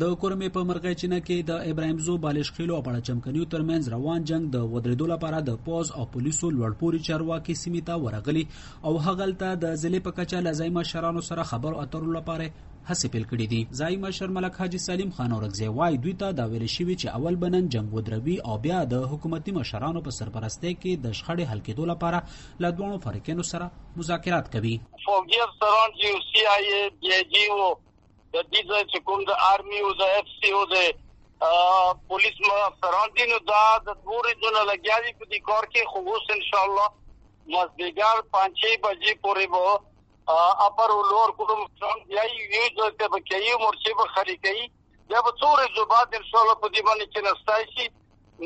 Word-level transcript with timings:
د 0.00 0.12
کورمې 0.20 0.48
په 0.52 0.60
مرغې 0.68 0.92
چینه 1.00 1.16
کې 1.24 1.46
د 1.48 1.64
ابراهیم 1.70 1.98
زو 2.04 2.12
بالش 2.24 2.50
خېلو 2.58 2.76
او 2.76 2.84
پړه 2.84 3.00
چمکنیو 3.08 3.48
ترمنځ 3.54 3.90
روان 3.94 4.22
جنگ 4.30 4.46
د 4.52 4.62
ودرېدو 4.74 5.08
لپاره 5.10 5.40
د 5.48 5.58
پوز 5.66 5.90
او 5.98 6.04
پولیسو 6.14 6.50
لوړپوري 6.52 7.00
چارواکي 7.08 7.56
سیمې 7.62 7.82
ته 7.88 7.94
ورغلي 8.04 8.44
او 8.90 8.92
هغلته 9.06 9.50
د 9.64 9.74
ضلع 9.82 10.00
په 10.06 10.16
کچه 10.20 10.40
لزای 10.46 10.70
مشرانو 10.78 11.24
سره 11.28 11.44
خبر 11.50 11.76
اترو 11.82 12.14
لپاره 12.18 12.46
هڅې 12.88 13.08
پیل 13.12 13.24
کړې 13.30 13.46
دي. 13.52 13.60
ځای 13.80 14.00
مشر 14.06 14.34
ملک 14.36 14.56
حاجی 14.60 14.78
سلیم 14.86 15.10
خان 15.18 15.32
اورګزی 15.32 15.68
وای 15.76 16.00
دوی 16.06 16.16
ته 16.24 16.32
دا 16.40 16.46
ویل 16.54 16.66
شوی 16.78 16.96
چې 16.96 17.06
اول 17.20 17.36
بنن 17.44 17.70
جنگ 17.76 17.94
ودروي 17.94 18.40
او 18.48 18.58
بیا 18.64 18.82
د 18.96 19.06
حکومتي 19.12 19.56
مشرانو 19.60 20.04
په 20.10 20.18
سرپرستی 20.22 20.74
کې 20.80 20.92
د 21.04 21.14
شخړې 21.18 21.44
حل 21.52 21.64
کېدو 21.66 21.84
لپاره 21.92 22.18
له 22.66 22.74
دوه 22.80 22.98
فریقینو 23.06 23.48
سره 23.52 23.70
مذاکرات 24.02 24.52
کوي. 24.58 24.74
فوجي 25.06 25.46
افسران 25.46 25.88
چې 26.00 26.08
سی 26.32 26.52
آی 26.58 26.68
ای 26.74 26.84
بی 27.00 27.24
جی 27.34 27.48
او 27.54 27.72
د 28.34 28.36
دې 28.50 28.60
ځای 28.70 28.82
چې 28.92 28.98
کوم 29.06 29.24
د 29.30 29.40
آرمي 29.52 29.80
او 29.86 29.92
د 30.00 30.02
اف 30.18 30.34
سی 30.40 30.52
او 30.58 30.64
د 30.74 30.76
پولیس 32.08 32.36
افسران 32.56 33.14
دي 33.16 33.24
نو 33.30 33.38
دا 33.52 33.62
د 33.86 33.96
پوری 34.08 34.34
ځونه 34.42 34.60
لګیاري 34.70 35.12
په 35.20 35.24
دې 35.30 35.40
کار 35.48 35.64
کې 35.72 35.90
خو 35.92 35.98
اوس 36.10 36.28
ان 36.34 36.44
شاء 36.50 36.66
الله 36.66 36.88
مزدګار 37.54 38.22
5 38.36 38.76
بجې 38.84 39.14
پورې 39.22 39.46
به 39.54 39.80
اپر 40.66 40.90
لور 41.10 41.32
کوم 41.38 41.66
څنګه 41.80 42.24
یی 42.34 42.44
یو 42.56 42.68
ځای 42.78 42.90
ته 42.98 43.08
بکې 43.08 43.58
مرشي 43.64 43.94
به 44.00 44.06
خریکي 44.14 44.54
یا 45.12 45.20
به 45.20 45.32
څورې 45.40 45.66
زبات 45.78 46.14
ان 46.18 46.24
شاء 46.30 46.42
الله 46.42 46.54
په 46.62 46.68
دې 46.74 46.82
باندې 46.86 47.06
چې 47.12 47.20
نستای 47.28 47.64
شي 47.74 47.86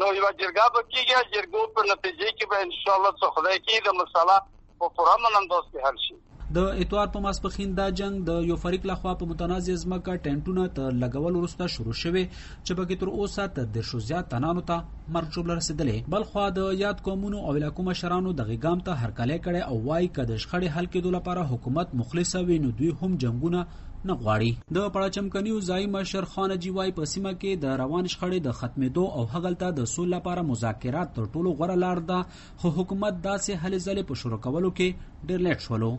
نو 0.00 0.06
یو 0.14 0.30
جرګه 0.40 0.66
به 0.74 0.82
کیږي 0.92 1.16
جرګو 1.34 1.62
په 1.74 1.82
نتیجه 1.90 2.30
کې 2.38 2.46
به 2.50 2.62
ان 2.62 2.72
شاء 2.78 2.96
الله 2.96 3.12
څه 3.20 3.26
خدای 3.34 3.58
کې 3.66 3.76
د 3.86 3.88
مسله 4.00 4.36
په 4.80 4.88
پوره 4.96 5.16
منندوس 5.24 5.68
کې 5.72 5.80
حل 5.88 6.00
شي 6.06 6.16
د 6.54 6.58
اتوار 6.82 7.08
په 7.14 7.20
ماسپخین 7.22 7.70
دا 7.76 7.84
جنگ، 8.00 8.18
د 8.26 8.44
یو 8.48 8.56
فریق 8.64 8.84
لخوا 8.88 9.12
په 9.20 9.26
متنازع 9.30 9.74
ځمکه 9.84 10.12
ټینټونه 10.26 10.66
تر 10.76 10.92
لګول 10.98 11.38
وروسته 11.38 11.66
شروع 11.76 11.94
شوه 12.02 12.22
چې 12.66 12.72
بګی 12.80 12.96
تر 13.00 13.08
اوسه 13.14 13.46
تر 13.56 13.66
د 13.76 13.88
شو 13.88 13.98
زیات 14.10 14.30
تنانو 14.34 14.62
ته 14.68 14.76
مرګ 15.16 15.32
جوړ 15.36 15.50
رسیدلې 15.60 16.12
بل 16.14 16.28
خو 16.30 16.44
د 16.58 16.70
یاد 16.82 17.02
قومونو 17.08 17.42
او 17.48 17.56
علاقو 17.62 17.86
مشرانو 17.88 18.36
د 18.42 18.48
غیګام 18.50 18.86
ته 18.90 19.02
هرکله 19.02 19.40
کړي 19.48 19.62
او 19.70 19.80
وای 19.88 20.08
کده 20.20 20.38
شخړې 20.44 20.68
حل 20.76 20.88
کېدو 20.94 21.16
لپاره 21.18 21.48
حکومت 21.50 21.98
مخلص 22.02 22.32
وي، 22.48 22.62
نو 22.64 22.72
دوی 22.78 22.94
هم 23.02 23.20
جنگونه 23.26 23.66
نه 24.08 24.14
غواړي. 24.22 24.50
د 24.76 24.90
پړاچمکنیو 24.94 25.60
ځای 25.68 25.86
مشر 25.92 26.24
خان 26.32 26.52
جی 26.64 26.70
وای 26.74 26.92
په 26.98 27.12
سیمه 27.12 27.32
کې 27.40 27.62
د 27.64 27.78
روان 27.82 28.10
شخړې 28.12 28.38
د 28.42 28.58
ختمېدو 28.58 29.04
او 29.16 29.24
هغلته 29.36 29.70
د 29.78 29.88
سول 29.92 30.12
لپاره 30.16 30.48
مذاکرات 30.50 31.14
تر 31.16 31.24
ټولو 31.32 31.54
غوړه 31.58 31.76
لار 31.84 31.98
ده، 32.10 32.18
خو 32.62 32.76
حکومت 32.78 33.22
داسې 33.28 33.62
هلې 33.62 33.78
ځلې 33.86 34.02
په 34.10 34.14
شروع 34.20 34.40
کولو 34.46 34.70
کې 34.78 34.88
ډېر 35.28 35.40
لیټ 35.46 35.66
شولو. 35.68 35.90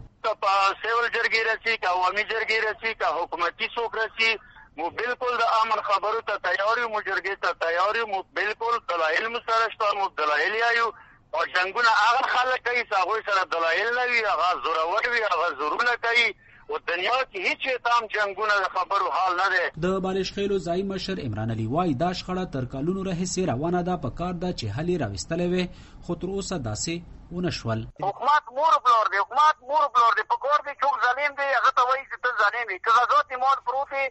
سیول 0.81 1.07
جرګې 1.15 1.41
رسی، 1.49 1.77
کا 1.77 1.89
عوامي 1.89 2.23
جرګې 2.23 2.59
رسی، 2.67 2.93
کا 2.93 3.09
حکومتي 3.17 3.67
څوک 3.75 3.97
رسی، 3.97 4.31
مو 4.77 4.89
بالکل 5.01 5.37
د 5.37 5.43
امن 5.61 5.81
خبرو 5.89 6.21
ته 6.21 6.37
تیاری، 6.47 6.85
مو 6.93 7.01
جرګې 7.01 7.35
ته 7.41 7.53
تیاری، 7.65 8.03
مو 8.11 8.21
بالکل 8.39 8.79
دلایل 8.89 9.27
مو 9.27 9.39
سره 9.49 9.69
شته 9.75 9.93
مو 9.99 10.07
دلایل 10.23 10.55
یایو. 10.55 10.89
او 11.35 11.45
جنگونه 11.45 11.89
هغه 11.89 12.27
خلک 12.33 12.67
کوي 12.67 12.83
چې 12.83 12.95
هغه 12.97 13.21
سره 13.29 13.43
دلایل 13.43 13.95
نه 13.95 14.05
وي 14.11 14.21
هغه 14.25 14.61
زورور 14.63 15.09
وي 15.09 15.23
هغه 15.23 15.47
زورونه 15.59 15.95
کوي 15.95 16.35
او 16.69 16.77
دنیا 16.87 17.17
کې 17.31 17.39
هیڅ 17.47 17.83
تام 17.89 18.07
جنگونه 18.13 18.55
خبرو 18.77 19.11
حال 19.17 19.37
نه 19.41 19.47
ده 19.53 19.83
د 19.85 19.99
بالش 20.05 20.31
خېلو 20.37 20.57
ځای 20.67 20.83
مشر 20.93 21.21
عمران 21.25 21.53
علي 21.55 21.67
وای 21.73 21.93
دا 22.01 22.09
شخړه 22.19 22.45
تر 22.55 22.65
کلونو 22.73 23.03
راهیسې 23.09 23.49
روانه 23.51 23.81
ده 23.89 23.95
په 24.05 24.09
کار 24.21 24.33
ده 24.43 24.49
چې 24.59 24.65
حل 24.77 24.89
راوستلې 25.03 25.47
وي 25.53 25.65
خو 26.07 26.19
تر 26.23 26.33
اوسه 26.35 26.57
داسې 26.69 26.95
ونشول 27.37 27.85
حکومت 28.07 28.43
مور 28.57 28.75
بلور 28.85 29.11
دی 29.13 29.17
حکومت 29.23 29.55
مور 29.69 29.87
بلور 29.95 30.13
دی 30.17 30.23
په 30.33 30.37
کور 30.45 30.59
دی 30.67 30.73
څوک 30.83 30.95
ظالم 31.05 31.39
دی 31.39 31.47
هغه 31.57 31.71
ته 31.77 31.87
وایي 31.89 32.03
چې 32.09 32.17
ته 32.23 32.29
ظالم 32.41 32.67
یې 32.73 32.79
که 32.85 32.91
غزوت 32.97 33.33
مور 33.43 33.57
پروت 33.69 33.89
دی 33.95 34.05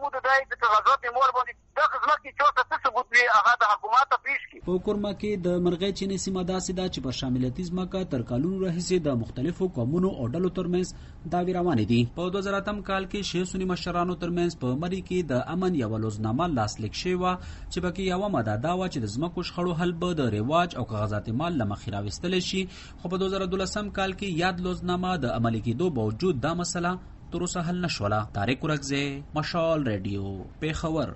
مو 0.00 0.10
د 0.14 0.24
دای 0.26 0.40
د 0.50 0.64
غزوت 0.72 1.06
مور 1.16 1.30
باندې 1.36 1.52
د 1.76 1.80
خدمت 1.92 2.18
کې 2.24 2.30
چوته 2.38 2.62
څه 2.70 2.76
ثبوت 2.84 3.06
وي 3.12 3.24
هغه 3.36 3.52
د 3.62 3.70
حکومت 3.72 4.10
ته 4.14 4.16
پیش 4.26 4.42
کی 4.50 4.55
په 4.66 4.78
کورما 4.86 5.10
کې 5.18 5.42
د 5.46 5.58
مرغې 5.64 5.90
چینې 5.98 6.16
سیمه 6.22 6.42
داسې 6.46 6.72
ده 6.78 6.84
چې 6.94 7.02
په 7.04 7.16
شاملیتي 7.18 7.66
ځمکه 7.66 8.08
تر 8.14 8.22
کلونو 8.30 8.56
راهیسې 8.64 9.04
د 9.06 9.20
مختلفو 9.20 9.68
قومونو 9.76 10.10
او 10.22 10.26
ډلو 10.34 10.50
ترمنځ 10.56 10.88
داوی 11.34 11.54
روانې 11.58 11.84
دي. 11.90 12.00
په 12.16 12.32
2008 12.38 12.82
کال 12.88 13.06
کې 13.12 13.28
شیخ 13.30 13.46
سنی 13.52 13.70
مشرانو 13.72 14.18
ترمنځ 14.24 14.58
په 14.64 14.80
مری 14.84 15.00
کې 15.08 15.30
د 15.30 15.46
امن 15.54 15.78
یو 15.82 15.90
لوزنامه 16.04 16.48
لاسلیک 16.56 16.98
شوی 17.02 17.14
و 17.20 17.24
چې 17.70 17.78
پکې 17.84 18.02
یو 18.12 18.30
ماده 18.36 18.56
دا 18.66 18.72
و 18.78 18.88
چې 18.92 18.98
د 19.04 19.12
ځمکو 19.14 19.46
شخړو 19.48 19.78
حل 19.82 19.92
به 20.00 20.20
د 20.22 20.32
ریواج 20.36 20.78
او 20.80 20.84
کاغذات 20.94 21.34
مال 21.42 21.60
لمخې 21.60 21.94
راوستل 21.96 22.40
شي. 22.48 22.62
خو 23.02 23.12
په 23.12 23.22
2012 23.26 23.92
کال 24.00 24.16
کې 24.18 24.28
یاد 24.44 24.64
لوزنامه 24.66 25.12
د 25.26 25.36
عملي 25.40 25.60
کېدو 25.66 25.94
باوجود 26.00 26.42
دا 26.48 26.56
مسله 26.62 26.98
تر 27.36 27.46
اوسه 27.46 27.62
حل 27.68 27.78
نشوله 27.84 28.18
طارق 28.34 28.64
ورکزه 28.64 29.04
مشال 29.38 29.86
ریډیو 29.88 30.34
پیښور 30.60 31.14